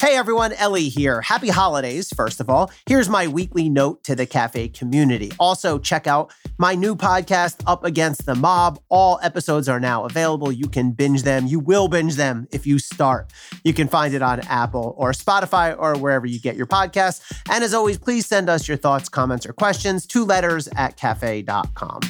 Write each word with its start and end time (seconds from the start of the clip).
Hey 0.00 0.14
everyone, 0.14 0.52
Elie 0.52 0.88
here. 0.88 1.20
Happy 1.22 1.48
holidays, 1.48 2.12
first 2.14 2.38
of 2.38 2.48
all. 2.48 2.70
Here's 2.86 3.08
my 3.08 3.26
weekly 3.26 3.68
note 3.68 4.04
to 4.04 4.14
the 4.14 4.26
cafe 4.26 4.68
community. 4.68 5.32
Also, 5.40 5.76
check 5.76 6.06
out 6.06 6.32
my 6.56 6.76
new 6.76 6.94
podcast, 6.94 7.64
Up 7.66 7.82
Against 7.82 8.24
the 8.24 8.36
Mob. 8.36 8.78
All 8.90 9.18
episodes 9.24 9.68
are 9.68 9.80
now 9.80 10.04
available. 10.04 10.52
You 10.52 10.68
can 10.68 10.92
binge 10.92 11.24
them. 11.24 11.48
You 11.48 11.58
will 11.58 11.88
binge 11.88 12.14
them 12.14 12.46
if 12.52 12.64
you 12.64 12.78
start. 12.78 13.32
You 13.64 13.74
can 13.74 13.88
find 13.88 14.14
it 14.14 14.22
on 14.22 14.38
Apple 14.42 14.94
or 14.96 15.10
Spotify 15.10 15.76
or 15.76 15.98
wherever 15.98 16.26
you 16.26 16.38
get 16.38 16.54
your 16.54 16.68
podcasts. 16.68 17.20
And 17.50 17.64
as 17.64 17.74
always, 17.74 17.98
please 17.98 18.24
send 18.24 18.48
us 18.48 18.68
your 18.68 18.76
thoughts, 18.76 19.08
comments, 19.08 19.46
or 19.46 19.52
questions 19.52 20.06
to 20.06 20.24
letters 20.24 20.68
at 20.76 20.96
cafe.com. 20.96 22.02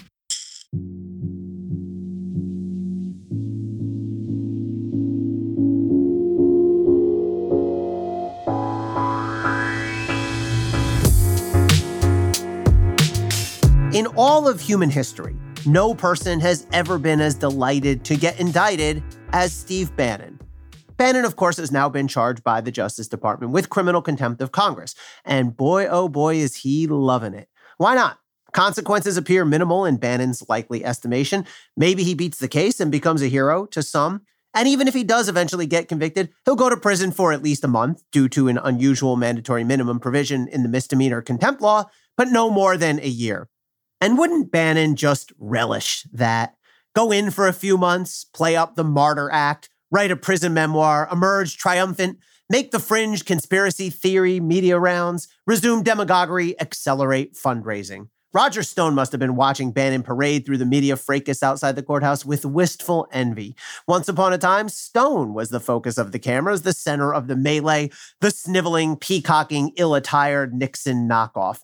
In 13.99 14.07
all 14.15 14.47
of 14.47 14.61
human 14.61 14.91
history, 14.91 15.35
no 15.67 15.93
person 15.93 16.39
has 16.39 16.69
ever 16.73 16.99
been 16.99 17.21
as 17.21 17.35
delighted 17.35 18.05
to 18.05 18.15
get 18.15 18.39
indicted 18.39 19.03
as 19.33 19.53
Steve 19.53 19.97
Bannon. 19.97 20.39
Bannon, 20.97 21.25
of 21.25 21.35
course, 21.35 21.57
has 21.57 21.73
now 21.73 21.89
been 21.89 22.07
charged 22.07 22.45
by 22.45 22.61
the 22.61 22.71
Justice 22.71 23.09
Department 23.09 23.51
with 23.51 23.71
criminal 23.71 24.01
contempt 24.01 24.41
of 24.41 24.53
Congress. 24.53 24.95
And 25.25 25.57
boy, 25.57 25.89
oh 25.89 26.09
boy, 26.09 26.37
is 26.37 26.55
he 26.55 26.87
loving 26.87 27.35
it. 27.35 27.49
Why 27.79 27.97
not? 27.97 28.21
Consequences 28.53 29.17
appear 29.17 29.45
minimal 29.45 29.85
in 29.85 29.97
Bannon's 29.97 30.49
likely 30.49 30.85
estimation. 30.85 31.45
Maybe 31.77 32.05
he 32.05 32.15
beats 32.15 32.39
the 32.39 32.47
case 32.47 32.79
and 32.79 32.93
becomes 32.93 33.21
a 33.21 33.27
hero 33.27 33.67
to 33.67 33.83
some. 33.83 34.23
And 34.55 34.69
even 34.69 34.87
if 34.87 34.95
he 34.95 35.03
does 35.03 35.29
eventually 35.29 35.67
get 35.67 35.89
convicted, 35.89 36.31
he'll 36.45 36.55
go 36.55 36.71
to 36.71 36.77
prison 36.77 37.11
for 37.11 37.33
at 37.33 37.43
least 37.43 37.65
a 37.65 37.69
month 37.69 38.05
due 38.13 38.29
to 38.29 38.47
an 38.47 38.59
unusual 38.59 39.17
mandatory 39.17 39.65
minimum 39.65 39.99
provision 39.99 40.47
in 40.47 40.63
the 40.63 40.69
misdemeanor 40.69 41.21
contempt 41.21 41.61
law, 41.61 41.87
but 42.17 42.29
no 42.29 42.49
more 42.49 42.77
than 42.77 43.01
a 43.01 43.09
year. 43.09 43.49
And 44.01 44.17
wouldn't 44.17 44.53
Bannon 44.53 44.97
just 44.97 45.33
relish 45.39 46.05
that? 46.13 46.55
Go 46.95 47.11
in 47.11 47.31
for 47.31 47.49
a 47.49 47.53
few 47.53 47.77
months, 47.77 48.25
play 48.25 48.57
up 48.57 48.75
the 48.75 48.85
martyr 48.85 49.31
act, 49.31 49.69
write 49.91 50.11
a 50.11 50.17
prison 50.17 50.55
memoir, 50.55 51.09
emerge 51.11 51.57
triumphant, 51.57 52.19
make 52.49 52.71
the 52.71 52.79
fringe 52.79 53.25
conspiracy 53.25 53.91
theory 53.91 54.41
media 54.41 54.79
rounds, 54.79 55.29
resume 55.47 55.83
demagoguery, 55.83 56.59
accelerate 56.61 57.35
fundraising. 57.35 58.09
Roger 58.35 58.63
Stone 58.63 58.95
must 58.95 59.11
have 59.13 59.19
been 59.19 59.37
watching 59.37 59.73
Bannon 59.73 60.03
parade 60.03 60.45
through 60.45 60.59
the 60.59 60.67
media 60.67 60.97
fracas 60.97 61.43
outside 61.43 61.77
the 61.77 61.83
courthouse 61.83 62.27
with 62.27 62.45
wistful 62.45 63.09
envy. 63.11 63.57
Once 63.87 64.07
upon 64.07 64.35
a 64.35 64.39
time, 64.39 64.69
Stone 64.69 65.33
was 65.33 65.49
the 65.49 65.61
focus 65.61 65.97
of 65.97 66.13
the 66.13 66.19
cameras, 66.19 66.63
the 66.63 66.75
center 66.75 67.13
of 67.13 67.27
the 67.27 67.37
melee, 67.37 67.91
the 68.21 68.31
sniveling, 68.31 68.97
peacocking, 68.97 69.73
ill 69.77 69.95
attired 69.95 70.53
Nixon 70.53 71.09
knockoff. 71.09 71.61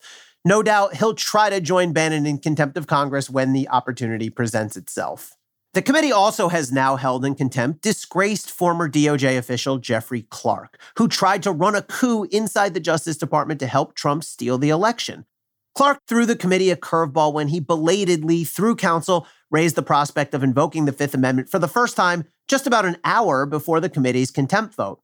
No 0.47 0.63
doubt 0.63 0.97
he'll 0.97 1.15
try 1.15 1.49
to 1.49 1.61
join 1.61 1.93
Bannon 1.95 2.27
in 2.27 2.39
contempt 2.39 2.77
of 2.77 2.87
Congress 2.87 3.31
when 3.31 3.55
the 3.55 3.69
opportunity 3.69 4.29
presents 4.29 4.77
itself. 4.77 5.37
The 5.73 5.81
committee 5.83 6.13
also 6.13 6.49
has 6.49 6.71
now 6.71 6.97
held 6.97 7.25
in 7.25 7.35
contempt 7.35 7.83
disgraced 7.83 8.51
former 8.51 8.89
DOJ 8.89 9.39
official 9.39 9.79
Jeffrey 9.79 10.27
Clark, 10.31 10.79
who 10.99 11.09
tried 11.09 11.43
to 11.45 11.51
run 11.51 11.75
a 11.75 11.83
coup 11.83 12.25
inside 12.31 12.75
the 12.75 12.81
Justice 12.81 13.17
Department 13.17 13.59
to 13.61 13.67
help 13.67 13.95
Trump 13.95 14.23
steal 14.23 14.59
the 14.59 14.69
election. 14.69 15.25
Clark 15.75 15.99
threw 16.07 16.27
the 16.27 16.37
committee 16.37 16.71
a 16.71 16.77
curveball 16.77 17.33
when 17.33 17.49
he 17.49 17.59
belatedly, 17.59 18.45
through 18.45 18.77
counsel, 18.77 19.27
raised 19.51 19.75
the 19.75 19.83
prospect 19.83 20.35
of 20.35 20.45
invoking 20.45 20.85
the 20.85 20.93
Fifth 20.93 21.15
Amendment 21.15 21.49
for 21.49 21.59
the 21.59 21.67
first 21.67 21.97
time 21.97 22.25
just 22.49 22.67
about 22.67 22.85
an 22.85 22.99
hour 23.03 23.47
before 23.47 23.81
the 23.81 23.89
committee's 23.89 24.31
contempt 24.31 24.75
vote. 24.75 25.01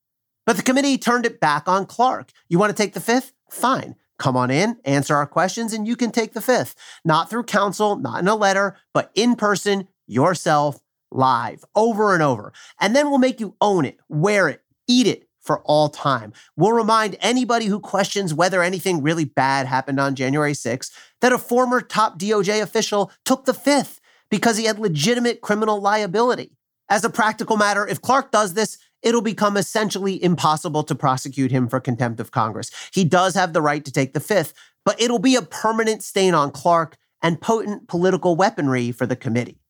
But 0.47 0.57
the 0.57 0.63
committee 0.63 0.99
turned 0.99 1.27
it 1.27 1.41
back 1.41 1.67
on 1.67 1.87
Clark. 1.87 2.31
You 2.49 2.59
want 2.59 2.77
to 2.77 2.81
take 2.81 2.93
the 2.93 3.01
Fifth? 3.01 3.33
Fine. 3.51 3.97
Come 4.21 4.37
on 4.37 4.51
in, 4.51 4.77
answer 4.85 5.17
our 5.17 5.27
questions, 5.27 5.73
and 5.73 5.89
you 5.89 5.97
can 5.97 6.13
take 6.13 6.35
the 6.35 6.43
fifth. 6.43 6.75
Not 7.07 7.31
through 7.31 7.45
counsel, 7.45 7.97
not 7.97 8.21
in 8.21 8.29
a 8.29 8.37
letter, 8.37 8.77
but 8.93 9.11
in 9.15 9.35
person, 9.35 9.89
yourself, 10.07 10.79
live, 11.11 11.65
over 11.75 12.13
and 12.13 12.23
over. 12.23 12.53
And 12.79 12.95
then 12.95 13.09
we'll 13.09 13.19
make 13.19 13.41
you 13.41 13.57
own 13.63 13.87
it, 13.87 13.99
wear 14.11 14.49
it, 14.49 14.63
eat 14.87 15.07
it 15.07 15.27
for 15.41 15.61
all 15.61 15.89
time. 15.89 16.35
We'll 16.55 16.73
remind 16.73 17.17
anybody 17.21 17.65
who 17.65 17.81
questions 17.81 18.35
whether 18.35 18.63
anything 18.63 19.03
really 19.03 19.25
bad 19.25 19.67
happened 19.67 19.99
on 19.99 20.15
January 20.15 20.53
6th 20.53 20.91
that 21.23 21.33
a 21.33 21.39
former 21.39 21.81
top 21.81 22.19
DOJ 22.19 22.61
official 22.61 23.11
took 23.25 23.47
the 23.47 23.55
fifth 23.55 24.03
because 24.31 24.59
he 24.59 24.67
had 24.67 24.79
legitimate 24.79 25.41
criminal 25.41 25.81
liability. 25.81 26.53
As 26.91 27.05
a 27.05 27.11
practical 27.11 27.57
matter, 27.57 27.87
if 27.87 28.03
Clark 28.03 28.33
does 28.33 28.53
this, 28.53 28.77
it'll 29.03 29.23
become 29.23 29.57
essentially 29.57 30.23
impossible 30.23 30.83
to 30.85 30.95
prosecute 30.95 31.51
him 31.51 31.69
for 31.69 31.81
contempt 31.81 32.21
of 32.21 32.31
Congress. 32.31 32.71
He 32.93 33.05
does 33.05 33.35
have 33.35 33.53
the 33.53 33.63
right 33.63 33.85
to 33.85 33.93
take 33.93 34.15
the 34.15 34.21
fifth, 34.21 34.55
but 34.85 35.01
it'll 35.01 35.19
be 35.19 35.37
a 35.37 35.43
permanent 35.43 36.03
stain 36.03 36.35
on 36.35 36.51
Clark 36.51 36.97
and 37.23 37.41
potent 37.41 37.89
political 37.89 38.37
weaponry 38.37 38.93
for 38.93 39.07
the 39.07 39.17
committee. 39.17 39.61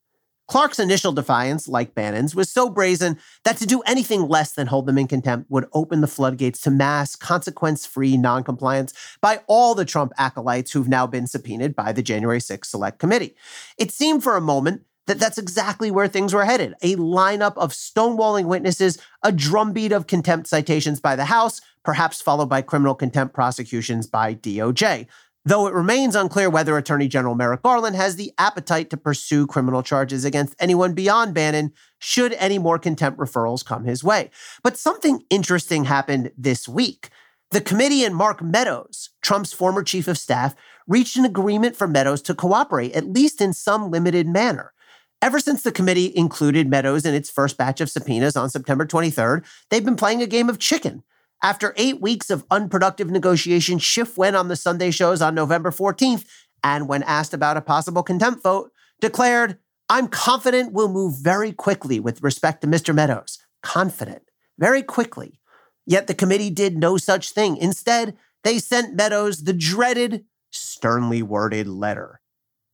Clark's 0.50 0.80
initial 0.80 1.12
defiance, 1.12 1.68
like 1.68 1.94
Bannon's, 1.94 2.34
was 2.34 2.50
so 2.50 2.68
brazen 2.68 3.18
that 3.44 3.56
to 3.58 3.66
do 3.66 3.82
anything 3.82 4.26
less 4.26 4.50
than 4.50 4.66
hold 4.66 4.86
them 4.86 4.98
in 4.98 5.06
contempt 5.06 5.48
would 5.48 5.66
open 5.74 6.00
the 6.00 6.08
floodgates 6.08 6.60
to 6.62 6.72
mass, 6.72 7.14
consequence 7.14 7.86
free 7.86 8.16
noncompliance 8.16 8.92
by 9.20 9.42
all 9.46 9.76
the 9.76 9.84
Trump 9.84 10.12
acolytes 10.18 10.72
who've 10.72 10.88
now 10.88 11.06
been 11.06 11.28
subpoenaed 11.28 11.76
by 11.76 11.92
the 11.92 12.02
January 12.02 12.40
6th 12.40 12.64
Select 12.64 12.98
Committee. 12.98 13.36
It 13.78 13.92
seemed 13.92 14.24
for 14.24 14.36
a 14.36 14.40
moment 14.40 14.82
that 15.10 15.18
that's 15.18 15.38
exactly 15.38 15.90
where 15.90 16.06
things 16.06 16.32
were 16.32 16.44
headed 16.44 16.72
a 16.82 16.94
lineup 16.94 17.56
of 17.56 17.72
stonewalling 17.72 18.44
witnesses, 18.44 18.96
a 19.24 19.32
drumbeat 19.32 19.90
of 19.90 20.06
contempt 20.06 20.46
citations 20.46 21.00
by 21.00 21.16
the 21.16 21.24
House, 21.24 21.60
perhaps 21.84 22.22
followed 22.22 22.48
by 22.48 22.62
criminal 22.62 22.94
contempt 22.94 23.34
prosecutions 23.34 24.06
by 24.06 24.36
DOJ. 24.36 25.08
Though 25.44 25.66
it 25.66 25.74
remains 25.74 26.14
unclear 26.14 26.48
whether 26.48 26.76
Attorney 26.76 27.08
General 27.08 27.34
Merrick 27.34 27.62
Garland 27.62 27.96
has 27.96 28.14
the 28.14 28.32
appetite 28.38 28.88
to 28.90 28.96
pursue 28.96 29.48
criminal 29.48 29.82
charges 29.82 30.24
against 30.24 30.54
anyone 30.60 30.92
beyond 30.92 31.34
Bannon, 31.34 31.72
should 31.98 32.34
any 32.34 32.58
more 32.58 32.78
contempt 32.78 33.18
referrals 33.18 33.64
come 33.64 33.82
his 33.82 34.04
way. 34.04 34.30
But 34.62 34.78
something 34.78 35.24
interesting 35.28 35.86
happened 35.86 36.30
this 36.38 36.68
week. 36.68 37.08
The 37.50 37.60
committee 37.60 38.04
and 38.04 38.14
Mark 38.14 38.42
Meadows, 38.42 39.10
Trump's 39.22 39.52
former 39.52 39.82
chief 39.82 40.06
of 40.06 40.18
staff, 40.18 40.54
reached 40.86 41.16
an 41.16 41.24
agreement 41.24 41.74
for 41.74 41.88
Meadows 41.88 42.22
to 42.22 42.34
cooperate, 42.34 42.92
at 42.92 43.08
least 43.08 43.40
in 43.40 43.52
some 43.52 43.90
limited 43.90 44.28
manner. 44.28 44.72
Ever 45.22 45.38
since 45.38 45.62
the 45.62 45.72
committee 45.72 46.16
included 46.16 46.70
Meadows 46.70 47.04
in 47.04 47.14
its 47.14 47.28
first 47.28 47.58
batch 47.58 47.82
of 47.82 47.90
subpoenas 47.90 48.36
on 48.36 48.48
September 48.48 48.86
23rd, 48.86 49.44
they've 49.68 49.84
been 49.84 49.96
playing 49.96 50.22
a 50.22 50.26
game 50.26 50.48
of 50.48 50.58
chicken. 50.58 51.02
After 51.42 51.74
eight 51.76 52.00
weeks 52.00 52.30
of 52.30 52.44
unproductive 52.50 53.10
negotiation, 53.10 53.78
Schiff 53.78 54.16
went 54.16 54.34
on 54.34 54.48
the 54.48 54.56
Sunday 54.56 54.90
shows 54.90 55.20
on 55.20 55.34
November 55.34 55.70
14th, 55.70 56.24
and 56.64 56.88
when 56.88 57.02
asked 57.02 57.34
about 57.34 57.58
a 57.58 57.62
possible 57.62 58.02
contempt 58.02 58.42
vote, 58.42 58.70
declared, 59.00 59.58
I'm 59.90 60.08
confident 60.08 60.72
we'll 60.72 60.88
move 60.88 61.16
very 61.20 61.52
quickly 61.52 62.00
with 62.00 62.22
respect 62.22 62.62
to 62.62 62.66
Mr. 62.66 62.94
Meadows. 62.94 63.38
Confident, 63.62 64.22
very 64.58 64.82
quickly. 64.82 65.38
Yet 65.84 66.06
the 66.06 66.14
committee 66.14 66.50
did 66.50 66.78
no 66.78 66.96
such 66.96 67.32
thing. 67.32 67.58
Instead, 67.58 68.16
they 68.42 68.58
sent 68.58 68.94
Meadows 68.94 69.44
the 69.44 69.52
dreaded, 69.52 70.24
sternly 70.50 71.22
worded 71.22 71.66
letter. 71.66 72.20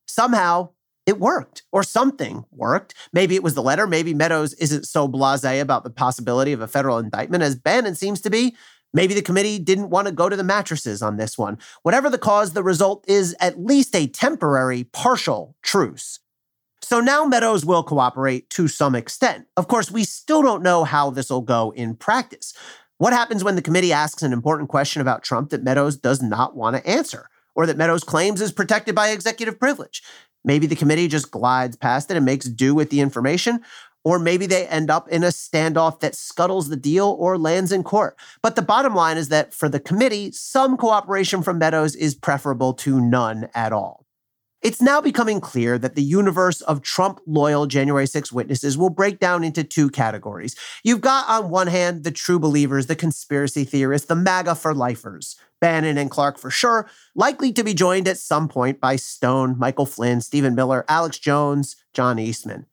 Somehow, 0.06 0.70
it 1.06 1.20
worked 1.20 1.62
or 1.72 1.82
something 1.82 2.44
worked. 2.50 2.94
Maybe 3.12 3.36
it 3.36 3.42
was 3.42 3.54
the 3.54 3.62
letter. 3.62 3.86
Maybe 3.86 4.12
Meadows 4.12 4.54
isn't 4.54 4.86
so 4.86 5.08
blase 5.08 5.44
about 5.44 5.84
the 5.84 5.90
possibility 5.90 6.52
of 6.52 6.60
a 6.60 6.68
federal 6.68 6.98
indictment 6.98 7.42
as 7.42 7.54
Bannon 7.54 7.94
seems 7.94 8.20
to 8.22 8.30
be. 8.30 8.56
Maybe 8.92 9.14
the 9.14 9.22
committee 9.22 9.58
didn't 9.58 9.90
want 9.90 10.08
to 10.08 10.12
go 10.12 10.28
to 10.28 10.36
the 10.36 10.44
mattresses 10.44 11.02
on 11.02 11.16
this 11.16 11.36
one. 11.36 11.58
Whatever 11.82 12.08
the 12.08 12.18
cause, 12.18 12.52
the 12.52 12.62
result 12.62 13.04
is 13.06 13.36
at 13.40 13.60
least 13.60 13.94
a 13.94 14.06
temporary, 14.06 14.84
partial 14.84 15.54
truce. 15.62 16.18
So 16.80 17.00
now 17.00 17.24
Meadows 17.24 17.64
will 17.64 17.82
cooperate 17.82 18.48
to 18.50 18.68
some 18.68 18.94
extent. 18.94 19.46
Of 19.56 19.68
course, 19.68 19.90
we 19.90 20.04
still 20.04 20.42
don't 20.42 20.62
know 20.62 20.84
how 20.84 21.10
this 21.10 21.30
will 21.30 21.40
go 21.40 21.72
in 21.72 21.96
practice. 21.96 22.54
What 22.98 23.12
happens 23.12 23.44
when 23.44 23.56
the 23.56 23.62
committee 23.62 23.92
asks 23.92 24.22
an 24.22 24.32
important 24.32 24.70
question 24.70 25.02
about 25.02 25.22
Trump 25.22 25.50
that 25.50 25.62
Meadows 25.62 25.96
does 25.96 26.22
not 26.22 26.56
want 26.56 26.76
to 26.76 26.88
answer? 26.88 27.28
Or 27.54 27.66
that 27.66 27.76
Meadows 27.76 28.04
claims 28.04 28.40
is 28.40 28.52
protected 28.52 28.94
by 28.94 29.10
executive 29.10 29.58
privilege. 29.58 30.02
Maybe 30.46 30.66
the 30.66 30.76
committee 30.76 31.08
just 31.08 31.30
glides 31.30 31.76
past 31.76 32.10
it 32.10 32.16
and 32.16 32.24
makes 32.24 32.46
do 32.46 32.74
with 32.74 32.88
the 32.88 33.00
information, 33.00 33.60
or 34.04 34.18
maybe 34.20 34.46
they 34.46 34.68
end 34.68 34.88
up 34.88 35.08
in 35.08 35.24
a 35.24 35.28
standoff 35.28 35.98
that 36.00 36.14
scuttles 36.14 36.68
the 36.68 36.76
deal 36.76 37.16
or 37.18 37.36
lands 37.36 37.72
in 37.72 37.82
court. 37.82 38.16
But 38.40 38.54
the 38.54 38.62
bottom 38.62 38.94
line 38.94 39.16
is 39.16 39.28
that 39.28 39.52
for 39.52 39.68
the 39.68 39.80
committee, 39.80 40.30
some 40.30 40.76
cooperation 40.76 41.42
from 41.42 41.58
Meadows 41.58 41.96
is 41.96 42.14
preferable 42.14 42.72
to 42.74 43.00
none 43.00 43.48
at 43.52 43.72
all. 43.72 44.06
It's 44.62 44.80
now 44.80 45.00
becoming 45.00 45.40
clear 45.40 45.78
that 45.78 45.96
the 45.96 46.02
universe 46.02 46.60
of 46.62 46.82
Trump 46.82 47.20
loyal 47.26 47.66
January 47.66 48.06
6 48.06 48.32
witnesses 48.32 48.78
will 48.78 48.90
break 48.90 49.20
down 49.20 49.44
into 49.44 49.62
two 49.62 49.90
categories. 49.90 50.56
You've 50.82 51.02
got, 51.02 51.28
on 51.28 51.50
one 51.50 51.66
hand, 51.66 52.04
the 52.04 52.10
true 52.10 52.38
believers, 52.38 52.86
the 52.86 52.96
conspiracy 52.96 53.64
theorists, 53.64 54.08
the 54.08 54.16
MAGA 54.16 54.54
for 54.54 54.74
lifers. 54.74 55.36
Bannon 55.60 55.98
and 55.98 56.10
Clark 56.10 56.38
for 56.38 56.50
sure, 56.50 56.88
likely 57.14 57.52
to 57.52 57.64
be 57.64 57.74
joined 57.74 58.08
at 58.08 58.18
some 58.18 58.48
point 58.48 58.80
by 58.80 58.96
Stone, 58.96 59.58
Michael 59.58 59.86
Flynn, 59.86 60.20
Stephen 60.20 60.54
Miller, 60.54 60.84
Alex 60.88 61.18
Jones, 61.18 61.76
John 61.94 62.18
Eastman. 62.18 62.66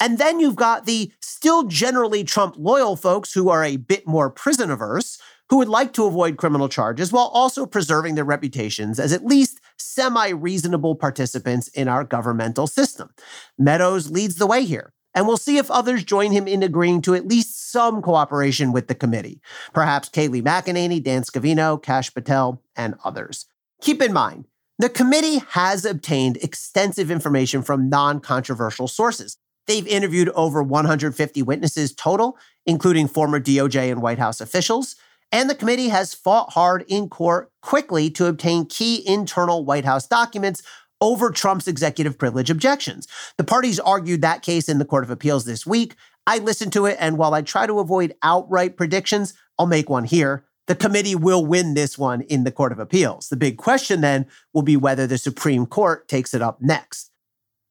And 0.00 0.18
then 0.18 0.38
you've 0.38 0.56
got 0.56 0.86
the 0.86 1.10
still 1.20 1.64
generally 1.64 2.22
Trump 2.22 2.54
loyal 2.56 2.96
folks 2.96 3.32
who 3.32 3.48
are 3.48 3.64
a 3.64 3.76
bit 3.76 4.06
more 4.06 4.30
prison 4.30 4.70
averse, 4.70 5.18
who 5.50 5.56
would 5.58 5.68
like 5.68 5.92
to 5.94 6.04
avoid 6.04 6.36
criminal 6.36 6.68
charges 6.68 7.12
while 7.12 7.28
also 7.28 7.66
preserving 7.66 8.14
their 8.14 8.24
reputations 8.24 9.00
as 9.00 9.12
at 9.12 9.24
least 9.24 9.60
semi 9.78 10.28
reasonable 10.28 10.94
participants 10.94 11.68
in 11.68 11.88
our 11.88 12.04
governmental 12.04 12.66
system. 12.66 13.10
Meadows 13.58 14.10
leads 14.10 14.36
the 14.36 14.46
way 14.46 14.64
here. 14.64 14.92
And 15.18 15.26
we'll 15.26 15.36
see 15.36 15.58
if 15.58 15.68
others 15.68 16.04
join 16.04 16.30
him 16.30 16.46
in 16.46 16.62
agreeing 16.62 17.02
to 17.02 17.16
at 17.16 17.26
least 17.26 17.72
some 17.72 18.02
cooperation 18.02 18.70
with 18.70 18.86
the 18.86 18.94
committee. 18.94 19.40
Perhaps 19.72 20.10
Kayleigh 20.10 20.44
McEnany, 20.44 21.02
Dan 21.02 21.22
Scavino, 21.22 21.82
Kash 21.82 22.14
Patel, 22.14 22.62
and 22.76 22.94
others. 23.02 23.46
Keep 23.80 24.00
in 24.00 24.12
mind, 24.12 24.44
the 24.78 24.88
committee 24.88 25.38
has 25.48 25.84
obtained 25.84 26.36
extensive 26.36 27.10
information 27.10 27.62
from 27.62 27.88
non 27.88 28.20
controversial 28.20 28.86
sources. 28.86 29.36
They've 29.66 29.88
interviewed 29.88 30.28
over 30.36 30.62
150 30.62 31.42
witnesses 31.42 31.92
total, 31.92 32.38
including 32.64 33.08
former 33.08 33.40
DOJ 33.40 33.90
and 33.90 34.00
White 34.00 34.20
House 34.20 34.40
officials. 34.40 34.94
And 35.32 35.50
the 35.50 35.56
committee 35.56 35.88
has 35.88 36.14
fought 36.14 36.52
hard 36.52 36.84
in 36.86 37.08
court 37.08 37.50
quickly 37.60 38.08
to 38.10 38.26
obtain 38.26 38.66
key 38.66 39.02
internal 39.04 39.64
White 39.64 39.84
House 39.84 40.06
documents 40.06 40.62
over 41.00 41.30
Trump's 41.30 41.68
executive 41.68 42.18
privilege 42.18 42.50
objections. 42.50 43.06
The 43.36 43.44
parties 43.44 43.78
argued 43.78 44.22
that 44.22 44.42
case 44.42 44.68
in 44.68 44.78
the 44.78 44.84
Court 44.84 45.04
of 45.04 45.10
Appeals 45.10 45.44
this 45.44 45.66
week. 45.66 45.94
I 46.26 46.38
listened 46.38 46.72
to 46.74 46.86
it, 46.86 46.96
and 47.00 47.16
while 47.16 47.34
I 47.34 47.42
try 47.42 47.66
to 47.66 47.78
avoid 47.78 48.14
outright 48.22 48.76
predictions, 48.76 49.34
I'll 49.58 49.66
make 49.66 49.88
one 49.88 50.04
here. 50.04 50.44
The 50.66 50.74
committee 50.74 51.14
will 51.14 51.46
win 51.46 51.72
this 51.72 51.96
one 51.96 52.20
in 52.22 52.44
the 52.44 52.52
Court 52.52 52.72
of 52.72 52.78
Appeals. 52.78 53.28
The 53.28 53.36
big 53.36 53.56
question 53.56 54.02
then 54.02 54.26
will 54.52 54.62
be 54.62 54.76
whether 54.76 55.06
the 55.06 55.16
Supreme 55.16 55.64
Court 55.64 56.06
takes 56.08 56.34
it 56.34 56.42
up 56.42 56.60
next. 56.60 57.10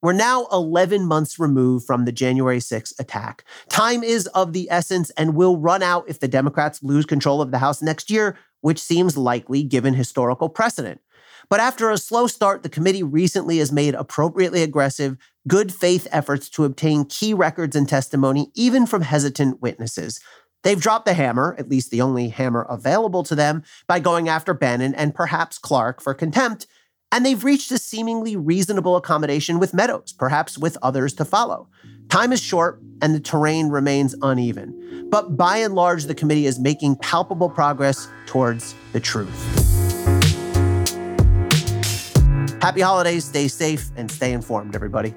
We're 0.02 0.12
now 0.12 0.46
11 0.52 1.04
months 1.04 1.38
removed 1.38 1.86
from 1.86 2.04
the 2.04 2.12
January 2.12 2.58
6th 2.58 2.98
attack. 3.00 3.44
Time 3.68 4.04
is 4.04 4.28
of 4.28 4.52
the 4.52 4.68
essence 4.70 5.10
and 5.10 5.34
will 5.34 5.56
run 5.58 5.82
out 5.82 6.04
if 6.08 6.20
the 6.20 6.28
Democrats 6.28 6.82
lose 6.82 7.04
control 7.04 7.42
of 7.42 7.50
the 7.50 7.58
House 7.58 7.82
next 7.82 8.10
year, 8.10 8.36
which 8.60 8.80
seems 8.80 9.16
likely 9.16 9.62
given 9.62 9.94
historical 9.94 10.48
precedent. 10.48 11.00
But 11.48 11.60
after 11.60 11.90
a 11.90 11.98
slow 11.98 12.26
start, 12.26 12.62
the 12.62 12.68
committee 12.68 13.02
recently 13.02 13.58
has 13.58 13.72
made 13.72 13.94
appropriately 13.94 14.62
aggressive, 14.62 15.16
good 15.46 15.72
faith 15.72 16.06
efforts 16.10 16.48
to 16.50 16.64
obtain 16.64 17.04
key 17.04 17.34
records 17.34 17.76
and 17.76 17.88
testimony, 17.88 18.50
even 18.54 18.86
from 18.86 19.02
hesitant 19.02 19.60
witnesses. 19.62 20.20
They've 20.64 20.80
dropped 20.80 21.06
the 21.06 21.14
hammer, 21.14 21.54
at 21.58 21.68
least 21.68 21.90
the 21.90 22.02
only 22.02 22.28
hammer 22.28 22.62
available 22.68 23.22
to 23.24 23.34
them, 23.34 23.62
by 23.86 24.00
going 24.00 24.28
after 24.28 24.54
Bannon 24.54 24.94
and 24.94 25.14
perhaps 25.14 25.58
Clark 25.58 26.02
for 26.02 26.14
contempt. 26.14 26.66
And 27.10 27.24
they've 27.24 27.42
reached 27.42 27.70
a 27.70 27.78
seemingly 27.78 28.36
reasonable 28.36 28.96
accommodation 28.96 29.58
with 29.58 29.72
Meadows, 29.72 30.12
perhaps 30.12 30.58
with 30.58 30.76
others 30.82 31.14
to 31.14 31.24
follow. 31.24 31.68
Time 32.08 32.32
is 32.32 32.42
short 32.42 32.82
and 33.00 33.14
the 33.14 33.20
terrain 33.20 33.68
remains 33.68 34.14
uneven. 34.20 35.08
But 35.10 35.36
by 35.36 35.58
and 35.58 35.74
large, 35.74 36.04
the 36.04 36.14
committee 36.14 36.46
is 36.46 36.58
making 36.58 36.96
palpable 36.96 37.48
progress 37.48 38.08
towards 38.26 38.74
the 38.92 39.00
truth. 39.00 39.67
Happy 42.60 42.80
holidays, 42.80 43.24
stay 43.24 43.48
safe, 43.48 43.90
and 43.96 44.10
stay 44.10 44.32
informed, 44.32 44.74
everybody. 44.74 45.14